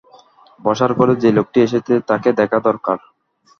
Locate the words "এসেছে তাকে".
1.61-2.29